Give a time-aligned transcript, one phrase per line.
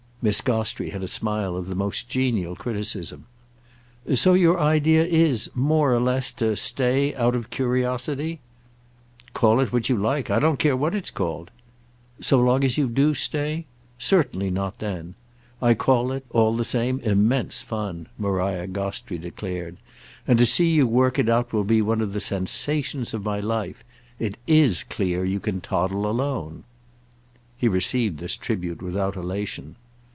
[0.23, 3.25] Miss Gostrey had a smile of the most genial criticism.
[4.13, 8.39] "So your idea is—more or less—to stay out of curiosity?"
[9.33, 10.29] "Call it what you like!
[10.29, 11.49] I don't care what it's called—"
[12.19, 13.65] "So long as you do stay?
[13.97, 15.15] Certainly not then.
[15.59, 19.77] I call it, all the same, immense fun," Maria Gostrey declared;
[20.27, 23.39] "and to see you work it out will be one of the sensations of my
[23.39, 23.83] life.
[24.19, 26.63] It is clear you can toddle alone!"
[27.57, 29.77] He received this tribute without elation.